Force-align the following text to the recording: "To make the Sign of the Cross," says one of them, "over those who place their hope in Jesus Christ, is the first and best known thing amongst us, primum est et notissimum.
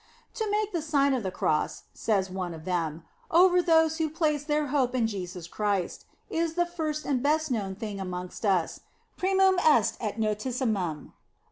"To 0.33 0.49
make 0.49 0.71
the 0.71 0.81
Sign 0.81 1.13
of 1.13 1.21
the 1.21 1.29
Cross," 1.29 1.83
says 1.93 2.31
one 2.31 2.55
of 2.55 2.65
them, 2.65 3.03
"over 3.29 3.61
those 3.61 3.99
who 3.99 4.09
place 4.09 4.43
their 4.43 4.69
hope 4.73 4.95
in 4.95 5.05
Jesus 5.05 5.45
Christ, 5.45 6.05
is 6.27 6.55
the 6.55 6.65
first 6.65 7.05
and 7.05 7.21
best 7.21 7.51
known 7.51 7.75
thing 7.75 7.99
amongst 7.99 8.43
us, 8.43 8.79
primum 9.15 9.59
est 9.59 9.97
et 10.01 10.19
notissimum. 10.19 11.11